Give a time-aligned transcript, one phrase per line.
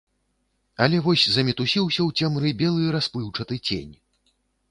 [0.85, 3.93] Але вось замітусіўся ў цемры белы расплыўчаты цень.